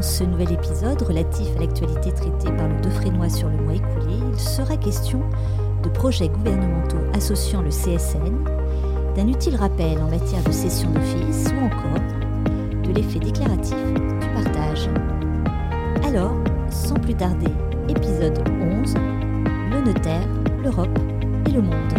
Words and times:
Dans 0.00 0.06
ce 0.06 0.24
nouvel 0.24 0.52
épisode 0.52 1.02
relatif 1.02 1.48
à 1.56 1.60
l'actualité 1.60 2.10
traitée 2.10 2.50
par 2.56 2.68
le 2.68 2.80
Defrénois 2.80 3.28
sur 3.28 3.50
le 3.50 3.58
mois 3.58 3.74
écoulé, 3.74 4.14
il 4.32 4.40
sera 4.40 4.78
question 4.78 5.20
de 5.82 5.90
projets 5.90 6.30
gouvernementaux 6.30 6.96
associant 7.12 7.60
le 7.60 7.68
CSN, 7.68 8.42
d'un 9.14 9.28
utile 9.28 9.56
rappel 9.56 9.98
en 9.98 10.08
matière 10.08 10.42
de 10.42 10.52
cession 10.52 10.90
d'office 10.90 11.48
ou 11.52 11.66
encore 11.66 12.02
de 12.82 12.92
l'effet 12.94 13.18
déclaratif 13.18 13.76
du 13.76 14.26
partage. 14.32 14.88
Alors, 16.02 16.34
sans 16.70 16.94
plus 16.94 17.14
tarder, 17.14 17.52
épisode 17.90 18.38
11, 18.48 18.94
le 18.94 19.82
notaire, 19.84 20.26
l'Europe 20.62 20.98
et 21.46 21.50
le 21.50 21.60
monde. 21.60 21.92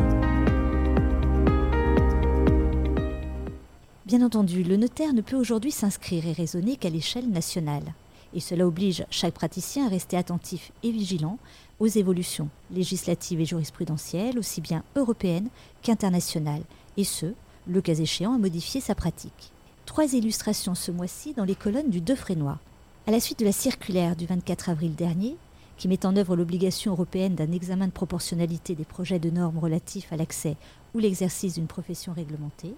Bien 4.07 4.25
entendu, 4.25 4.63
le 4.63 4.75
notaire 4.75 5.13
ne 5.13 5.21
peut 5.21 5.37
aujourd'hui 5.37 5.71
s'inscrire 5.71 6.27
et 6.27 6.33
raisonner 6.33 6.77
qu'à 6.77 6.89
l'échelle 6.89 7.29
nationale. 7.29 7.93
Et 8.33 8.39
cela 8.39 8.65
oblige 8.65 9.05
chaque 9.09 9.33
praticien 9.33 9.85
à 9.85 9.89
rester 9.89 10.17
attentif 10.17 10.71
et 10.83 10.91
vigilant 10.91 11.37
aux 11.79 11.87
évolutions 11.87 12.49
législatives 12.71 13.41
et 13.41 13.45
jurisprudentielles, 13.45 14.37
aussi 14.37 14.61
bien 14.61 14.83
européennes 14.95 15.49
qu'internationales, 15.81 16.63
et 16.97 17.03
ce, 17.03 17.33
le 17.67 17.81
cas 17.81 17.95
échéant, 17.95 18.33
à 18.33 18.37
modifier 18.37 18.81
sa 18.81 18.95
pratique. 18.95 19.51
Trois 19.85 20.13
illustrations 20.13 20.75
ce 20.75 20.91
mois-ci 20.91 21.33
dans 21.33 21.43
les 21.43 21.55
colonnes 21.55 21.89
du 21.89 22.01
Defrénois. 22.01 22.59
À 23.07 23.11
la 23.11 23.19
suite 23.19 23.39
de 23.39 23.45
la 23.45 23.51
circulaire 23.51 24.15
du 24.15 24.25
24 24.25 24.69
avril 24.69 24.95
dernier, 24.95 25.35
qui 25.77 25.87
met 25.87 26.05
en 26.05 26.15
œuvre 26.15 26.35
l'obligation 26.35 26.91
européenne 26.91 27.33
d'un 27.33 27.51
examen 27.51 27.87
de 27.87 27.91
proportionnalité 27.91 28.75
des 28.75 28.85
projets 28.85 29.17
de 29.17 29.31
normes 29.31 29.57
relatifs 29.57 30.13
à 30.13 30.17
l'accès 30.17 30.55
ou 30.93 30.99
l'exercice 30.99 31.55
d'une 31.55 31.65
profession 31.65 32.13
réglementée, 32.13 32.75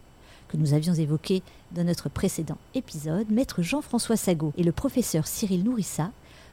nous 0.57 0.73
avions 0.73 0.93
évoqué 0.93 1.41
dans 1.71 1.83
notre 1.83 2.09
précédent 2.09 2.57
épisode, 2.75 3.29
maître 3.29 3.61
Jean-François 3.61 4.17
Sagot 4.17 4.53
et 4.57 4.63
le 4.63 4.71
professeur 4.71 5.27
Cyril 5.27 5.63
Nourissa 5.63 6.11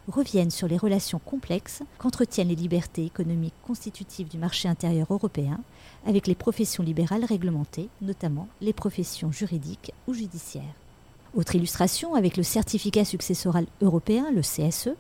reviennent 0.08 0.50
sur 0.50 0.68
les 0.68 0.76
relations 0.76 1.20
complexes 1.24 1.82
qu'entretiennent 1.98 2.48
les 2.48 2.54
libertés 2.54 3.04
économiques 3.04 3.54
constitutives 3.66 4.28
du 4.28 4.38
marché 4.38 4.68
intérieur 4.68 5.06
européen 5.10 5.60
avec 6.06 6.26
les 6.26 6.34
professions 6.34 6.82
libérales 6.82 7.24
réglementées, 7.24 7.88
notamment 8.00 8.48
les 8.60 8.72
professions 8.72 9.32
juridiques 9.32 9.92
ou 10.06 10.14
judiciaires. 10.14 10.74
Autre 11.34 11.54
illustration 11.54 12.14
avec 12.14 12.36
le 12.36 12.42
certificat 12.42 13.04
successoral 13.04 13.66
européen, 13.82 14.30
le 14.34 14.40
CSE, 14.40 14.90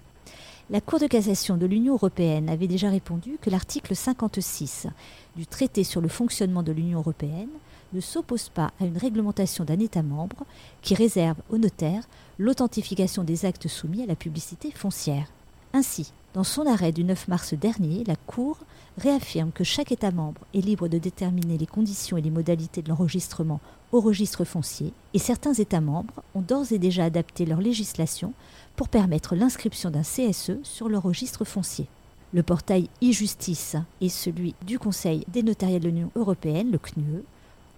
la 0.70 0.80
Cour 0.80 1.00
de 1.00 1.08
cassation 1.08 1.56
de 1.56 1.66
l'Union 1.66 1.94
européenne 1.94 2.48
avait 2.48 2.68
déjà 2.68 2.90
répondu 2.90 3.38
que 3.40 3.50
l'article 3.50 3.96
56 3.96 4.86
du 5.34 5.44
traité 5.44 5.82
sur 5.82 6.00
le 6.00 6.06
fonctionnement 6.06 6.62
de 6.62 6.70
l'Union 6.70 7.00
européenne 7.00 7.48
ne 7.92 8.00
s'oppose 8.00 8.48
pas 8.48 8.72
à 8.80 8.84
une 8.84 8.98
réglementation 8.98 9.64
d'un 9.64 9.78
État 9.78 10.02
membre 10.02 10.44
qui 10.82 10.94
réserve 10.94 11.38
au 11.50 11.58
notaire 11.58 12.04
l'authentification 12.38 13.24
des 13.24 13.44
actes 13.44 13.68
soumis 13.68 14.02
à 14.02 14.06
la 14.06 14.16
publicité 14.16 14.70
foncière. 14.70 15.26
Ainsi, 15.72 16.12
dans 16.34 16.44
son 16.44 16.66
arrêt 16.66 16.92
du 16.92 17.04
9 17.04 17.28
mars 17.28 17.54
dernier, 17.54 18.04
la 18.04 18.16
Cour 18.16 18.58
réaffirme 18.98 19.50
que 19.50 19.64
chaque 19.64 19.92
État 19.92 20.10
membre 20.10 20.40
est 20.54 20.60
libre 20.60 20.88
de 20.88 20.98
déterminer 20.98 21.58
les 21.58 21.66
conditions 21.66 22.16
et 22.16 22.22
les 22.22 22.30
modalités 22.30 22.82
de 22.82 22.88
l'enregistrement 22.88 23.60
au 23.92 24.00
registre 24.00 24.44
foncier, 24.44 24.92
et 25.14 25.18
certains 25.18 25.54
États 25.54 25.80
membres 25.80 26.22
ont 26.34 26.40
d'ores 26.40 26.72
et 26.72 26.78
déjà 26.78 27.04
adapté 27.04 27.46
leur 27.46 27.60
législation 27.60 28.32
pour 28.76 28.88
permettre 28.88 29.34
l'inscription 29.34 29.90
d'un 29.90 30.02
CSE 30.02 30.62
sur 30.62 30.88
le 30.88 30.98
registre 30.98 31.44
foncier. 31.44 31.86
Le 32.32 32.44
portail 32.44 32.88
e-justice 33.02 33.74
et 34.00 34.08
celui 34.08 34.54
du 34.64 34.78
Conseil 34.78 35.24
des 35.26 35.42
notariats 35.42 35.80
de 35.80 35.88
l'Union 35.88 36.12
européenne, 36.14 36.70
le 36.70 36.78
CNUE, 36.78 37.24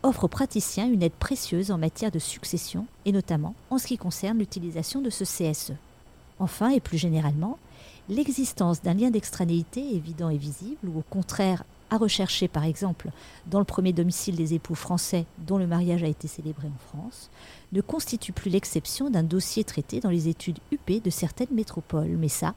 offre 0.03 0.25
aux 0.25 0.29
praticiens 0.29 0.87
une 0.87 1.03
aide 1.03 1.13
précieuse 1.13 1.71
en 1.71 1.79
matière 1.79 2.11
de 2.11 2.19
succession 2.19 2.87
et 3.05 3.13
notamment 3.13 3.55
en 3.71 3.79
ce 3.79 3.87
qui 3.87 3.99
concerne 3.99 4.39
l'utilisation 4.39 5.01
de 5.01 5.11
ce 5.11 5.25
CSE. 5.25 5.73
Enfin 6.39 6.71
et 6.71 6.81
plus 6.81 6.99
généralement, 6.99 7.59
l'existence 8.09 8.83
d'un 8.83 8.95
lien 8.95 9.11
d'extranéité 9.11 9.95
évident 9.95 10.29
et 10.29 10.37
visible 10.37 10.89
ou 10.89 10.99
au 10.99 11.05
contraire 11.09 11.65
à 11.91 11.99
rechercher 11.99 12.49
par 12.49 12.65
exemple 12.65 13.11
dans 13.47 13.59
le 13.59 13.65
premier 13.65 13.93
domicile 13.93 14.35
des 14.35 14.55
époux 14.55 14.75
français 14.75 15.27
dont 15.39 15.59
le 15.59 15.67
mariage 15.67 16.03
a 16.03 16.09
été 16.09 16.27
célébré 16.27 16.67
en 16.67 16.99
France, 16.99 17.31
ne 17.73 17.81
constitue 17.81 18.33
plus 18.33 18.51
l'exception 18.51 19.11
d'un 19.11 19.23
dossier 19.23 19.63
traité 19.63 20.01
dans 20.01 20.11
les 20.11 20.29
études 20.29 20.59
UP 20.73 21.03
de 21.03 21.11
certaines 21.11 21.53
métropoles. 21.55 22.17
Mais 22.19 22.29
ça, 22.29 22.55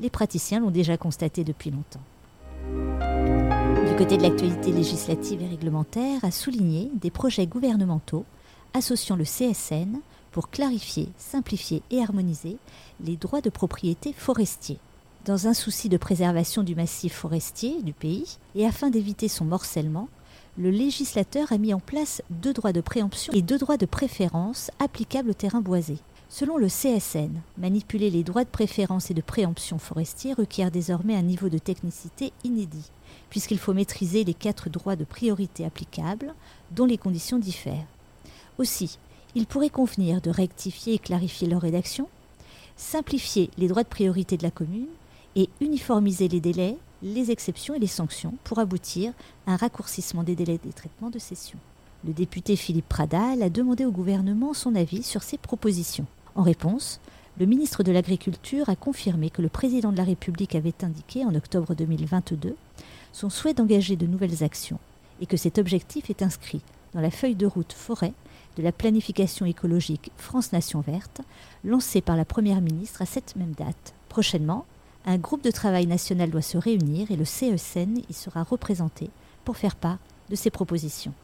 les 0.00 0.10
praticiens 0.10 0.60
l'ont 0.60 0.70
déjà 0.70 0.96
constaté 0.96 1.44
depuis 1.44 1.70
longtemps 1.70 2.00
côté 4.00 4.16
de 4.16 4.22
l'actualité 4.22 4.72
législative 4.72 5.42
et 5.42 5.46
réglementaire, 5.46 6.24
a 6.24 6.30
souligné 6.30 6.90
des 6.94 7.10
projets 7.10 7.46
gouvernementaux 7.46 8.24
associant 8.72 9.14
le 9.14 9.24
CSN 9.24 9.98
pour 10.32 10.48
clarifier, 10.48 11.10
simplifier 11.18 11.82
et 11.90 12.00
harmoniser 12.00 12.56
les 13.04 13.16
droits 13.16 13.42
de 13.42 13.50
propriété 13.50 14.14
forestiers. 14.14 14.78
Dans 15.26 15.48
un 15.48 15.52
souci 15.52 15.90
de 15.90 15.98
préservation 15.98 16.62
du 16.62 16.74
massif 16.74 17.12
forestier 17.12 17.82
du 17.82 17.92
pays 17.92 18.38
et 18.54 18.64
afin 18.64 18.88
d'éviter 18.88 19.28
son 19.28 19.44
morcellement, 19.44 20.08
le 20.56 20.70
législateur 20.70 21.52
a 21.52 21.58
mis 21.58 21.74
en 21.74 21.80
place 21.80 22.22
deux 22.30 22.54
droits 22.54 22.72
de 22.72 22.80
préemption 22.80 23.34
et 23.34 23.42
deux 23.42 23.58
droits 23.58 23.76
de 23.76 23.84
préférence 23.84 24.70
applicables 24.78 25.28
au 25.28 25.34
terrain 25.34 25.60
boisé. 25.60 25.98
Selon 26.30 26.56
le 26.56 26.68
CSN, 26.68 27.42
manipuler 27.58 28.08
les 28.08 28.22
droits 28.22 28.44
de 28.44 28.48
préférence 28.48 29.10
et 29.10 29.14
de 29.14 29.20
préemption 29.20 29.78
forestiers 29.78 30.32
requiert 30.32 30.70
désormais 30.70 31.16
un 31.16 31.22
niveau 31.22 31.48
de 31.48 31.58
technicité 31.58 32.32
inédit 32.44 32.90
puisqu'il 33.30 33.58
faut 33.58 33.72
maîtriser 33.72 34.24
les 34.24 34.34
quatre 34.34 34.68
droits 34.68 34.96
de 34.96 35.04
priorité 35.04 35.64
applicables, 35.64 36.34
dont 36.72 36.84
les 36.84 36.98
conditions 36.98 37.38
diffèrent. 37.38 37.86
Aussi, 38.58 38.98
il 39.34 39.46
pourrait 39.46 39.70
convenir 39.70 40.20
de 40.20 40.30
rectifier 40.30 40.94
et 40.94 40.98
clarifier 40.98 41.48
leur 41.48 41.62
rédaction, 41.62 42.08
simplifier 42.76 43.50
les 43.56 43.68
droits 43.68 43.84
de 43.84 43.88
priorité 43.88 44.36
de 44.36 44.42
la 44.42 44.50
commune 44.50 44.88
et 45.36 45.48
uniformiser 45.60 46.28
les 46.28 46.40
délais, 46.40 46.76
les 47.02 47.30
exceptions 47.30 47.74
et 47.74 47.78
les 47.78 47.86
sanctions 47.86 48.34
pour 48.44 48.58
aboutir 48.58 49.12
à 49.46 49.52
un 49.52 49.56
raccourcissement 49.56 50.24
des 50.24 50.34
délais 50.34 50.58
des 50.62 50.72
traitements 50.72 51.10
de 51.10 51.18
cession. 51.18 51.58
Le 52.06 52.12
député 52.12 52.56
Philippe 52.56 52.88
Pradal 52.88 53.42
a 53.42 53.50
demandé 53.50 53.84
au 53.84 53.90
gouvernement 53.90 54.54
son 54.54 54.74
avis 54.74 55.02
sur 55.02 55.22
ces 55.22 55.38
propositions. 55.38 56.06
En 56.34 56.42
réponse, 56.42 57.00
le 57.38 57.46
ministre 57.46 57.82
de 57.82 57.92
l'Agriculture 57.92 58.68
a 58.68 58.76
confirmé 58.76 59.30
que 59.30 59.42
le 59.42 59.48
président 59.48 59.92
de 59.92 59.96
la 59.96 60.04
République 60.04 60.54
avait 60.54 60.74
indiqué 60.82 61.24
en 61.24 61.34
octobre 61.34 61.74
2022 61.74 62.56
son 63.12 63.30
souhait 63.30 63.54
d'engager 63.54 63.96
de 63.96 64.06
nouvelles 64.06 64.44
actions 64.44 64.78
et 65.20 65.26
que 65.26 65.36
cet 65.36 65.58
objectif 65.58 66.10
est 66.10 66.22
inscrit 66.22 66.62
dans 66.94 67.00
la 67.00 67.10
feuille 67.10 67.34
de 67.34 67.46
route 67.46 67.72
forêt 67.72 68.12
de 68.56 68.62
la 68.62 68.72
planification 68.72 69.46
écologique 69.46 70.10
France 70.16 70.52
Nation 70.52 70.80
Verte, 70.80 71.20
lancée 71.64 72.00
par 72.00 72.16
la 72.16 72.24
Première 72.24 72.60
ministre 72.60 73.02
à 73.02 73.06
cette 73.06 73.36
même 73.36 73.52
date. 73.52 73.94
Prochainement, 74.08 74.66
un 75.06 75.18
groupe 75.18 75.42
de 75.42 75.50
travail 75.50 75.86
national 75.86 76.30
doit 76.30 76.42
se 76.42 76.58
réunir 76.58 77.10
et 77.10 77.16
le 77.16 77.24
CESN 77.24 78.02
y 78.08 78.12
sera 78.12 78.42
représenté 78.42 79.08
pour 79.44 79.56
faire 79.56 79.76
part 79.76 79.98
de 80.28 80.36
ses 80.36 80.50
propositions. 80.50 81.14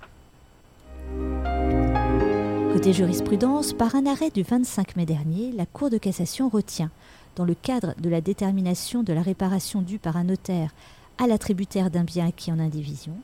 Côté 2.76 2.92
jurisprudence, 2.92 3.72
par 3.72 3.94
un 3.94 4.04
arrêt 4.04 4.28
du 4.28 4.42
25 4.42 4.96
mai 4.96 5.06
dernier, 5.06 5.50
la 5.52 5.64
Cour 5.64 5.88
de 5.88 5.96
cassation 5.96 6.50
retient, 6.50 6.90
dans 7.34 7.46
le 7.46 7.54
cadre 7.54 7.94
de 7.98 8.10
la 8.10 8.20
détermination 8.20 9.02
de 9.02 9.14
la 9.14 9.22
réparation 9.22 9.80
due 9.80 9.98
par 9.98 10.18
un 10.18 10.24
notaire 10.24 10.74
à 11.16 11.26
l'attributaire 11.26 11.90
d'un 11.90 12.04
bien 12.04 12.26
acquis 12.26 12.52
en 12.52 12.58
indivision, 12.58 13.14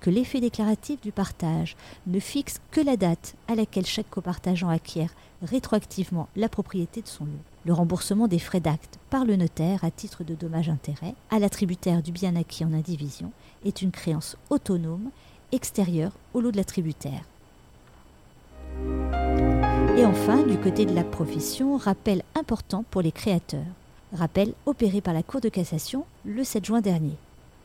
que 0.00 0.10
l'effet 0.10 0.40
déclaratif 0.40 1.00
du 1.00 1.12
partage 1.12 1.76
ne 2.08 2.18
fixe 2.18 2.56
que 2.72 2.80
la 2.80 2.96
date 2.96 3.36
à 3.46 3.54
laquelle 3.54 3.86
chaque 3.86 4.10
copartageant 4.10 4.70
acquiert 4.70 5.14
rétroactivement 5.40 6.28
la 6.34 6.48
propriété 6.48 7.00
de 7.00 7.06
son 7.06 7.26
lot. 7.26 7.30
Le 7.64 7.74
remboursement 7.74 8.26
des 8.26 8.40
frais 8.40 8.58
d'acte 8.58 8.98
par 9.08 9.24
le 9.24 9.36
notaire 9.36 9.84
à 9.84 9.92
titre 9.92 10.24
de 10.24 10.34
dommage-intérêt 10.34 11.14
à 11.30 11.38
l'attributaire 11.38 12.02
du 12.02 12.10
bien 12.10 12.34
acquis 12.34 12.64
en 12.64 12.72
indivision 12.72 13.30
est 13.64 13.82
une 13.82 13.92
créance 13.92 14.36
autonome 14.50 15.10
extérieure 15.52 16.10
au 16.34 16.40
lot 16.40 16.50
de 16.50 16.56
l'attributaire. 16.56 17.22
Et 19.96 20.04
enfin, 20.04 20.42
du 20.42 20.58
côté 20.58 20.84
de 20.84 20.94
la 20.94 21.04
profession, 21.04 21.78
rappel 21.78 22.22
important 22.34 22.84
pour 22.90 23.00
les 23.00 23.12
créateurs. 23.12 23.64
Rappel 24.12 24.52
opéré 24.66 25.00
par 25.00 25.14
la 25.14 25.22
Cour 25.22 25.40
de 25.40 25.48
cassation 25.48 26.04
le 26.26 26.44
7 26.44 26.66
juin 26.66 26.80
dernier. 26.82 27.16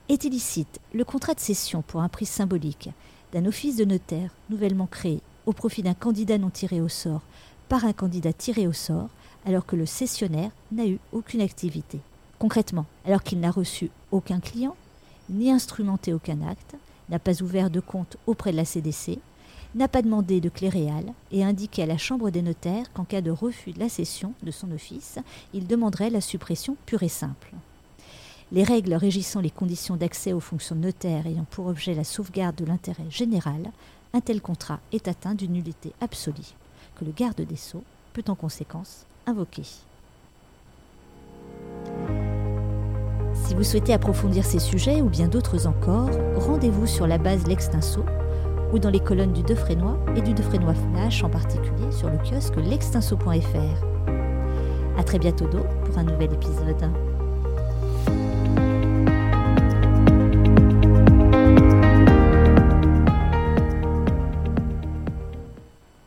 Est 0.07 0.23
illicite 0.23 0.79
le 0.93 1.03
contrat 1.03 1.33
de 1.33 1.41
cession 1.41 1.81
pour 1.81 1.99
un 2.01 2.07
prix 2.07 2.25
symbolique 2.25 2.89
d'un 3.33 3.45
office 3.45 3.75
de 3.75 3.83
notaire 3.83 4.29
nouvellement 4.49 4.87
créé 4.87 5.19
au 5.45 5.51
profit 5.51 5.83
d'un 5.83 5.93
candidat 5.93 6.37
non 6.37 6.49
tiré 6.49 6.79
au 6.79 6.87
sort 6.87 7.21
par 7.67 7.83
un 7.83 7.91
candidat 7.91 8.31
tiré 8.31 8.65
au 8.65 8.73
sort 8.73 9.09
alors 9.45 9.65
que 9.65 9.75
le 9.75 9.85
cessionnaire 9.85 10.51
n'a 10.71 10.85
eu 10.85 10.99
aucune 11.11 11.41
activité. 11.41 11.99
Concrètement, 12.39 12.85
alors 13.05 13.23
qu'il 13.23 13.41
n'a 13.41 13.51
reçu 13.51 13.91
aucun 14.09 14.39
client, 14.39 14.77
ni 15.29 15.51
instrumenté 15.51 16.13
aucun 16.13 16.41
acte, 16.47 16.75
n'a 17.09 17.19
pas 17.19 17.41
ouvert 17.41 17.69
de 17.69 17.81
compte 17.81 18.15
auprès 18.25 18.53
de 18.53 18.57
la 18.57 18.65
CDC, 18.65 19.19
n'a 19.75 19.87
pas 19.87 20.01
demandé 20.01 20.41
de 20.41 20.49
cléréal 20.49 21.05
et 21.31 21.43
indiqué 21.43 21.83
à 21.83 21.85
la 21.85 21.97
Chambre 21.97 22.29
des 22.29 22.41
notaires 22.41 22.91
qu'en 22.93 23.05
cas 23.05 23.21
de 23.21 23.31
refus 23.31 23.71
de 23.71 23.79
la 23.79 23.89
cession 23.89 24.33
de 24.43 24.51
son 24.51 24.71
office, 24.71 25.19
il 25.53 25.67
demanderait 25.67 26.09
la 26.09 26.21
suppression 26.21 26.75
pure 26.85 27.03
et 27.03 27.09
simple. 27.09 27.53
Les 28.51 28.63
règles 28.63 28.95
régissant 28.95 29.39
les 29.39 29.49
conditions 29.49 29.95
d'accès 29.95 30.33
aux 30.33 30.41
fonctions 30.41 30.75
de 30.75 30.81
notaire 30.81 31.25
ayant 31.25 31.45
pour 31.49 31.67
objet 31.67 31.93
la 31.93 32.03
sauvegarde 32.03 32.57
de 32.57 32.65
l'intérêt 32.65 33.09
général, 33.09 33.71
un 34.13 34.19
tel 34.19 34.41
contrat 34.41 34.81
est 34.91 35.07
atteint 35.07 35.35
d'une 35.35 35.53
nullité 35.53 35.93
absolue, 36.01 36.53
que 36.95 37.05
le 37.05 37.13
garde 37.13 37.39
des 37.39 37.55
Sceaux 37.55 37.83
peut 38.11 38.25
en 38.27 38.35
conséquence 38.35 39.05
invoquer. 39.25 39.63
Si 43.33 43.55
vous 43.55 43.63
souhaitez 43.63 43.93
approfondir 43.93 44.45
ces 44.45 44.59
sujets 44.59 45.01
ou 45.01 45.09
bien 45.09 45.27
d'autres 45.27 45.67
encore, 45.67 46.09
rendez-vous 46.35 46.87
sur 46.87 47.07
la 47.07 47.17
base 47.17 47.47
L'Extinso 47.47 48.03
ou 48.73 48.79
dans 48.79 48.89
les 48.89 48.99
colonnes 48.99 49.33
du 49.33 49.43
Defrénois 49.43 49.97
et 50.15 50.21
du 50.21 50.33
Defrénois 50.33 50.73
Flash 50.73 51.23
en 51.23 51.29
particulier 51.29 51.91
sur 51.91 52.09
le 52.09 52.17
kiosque 52.17 52.55
l'extinso.fr. 52.57 53.85
À 54.97 55.03
très 55.03 55.19
bientôt 55.19 55.47
pour 55.85 55.97
un 55.97 56.03
nouvel 56.03 56.33
épisode. 56.33 56.91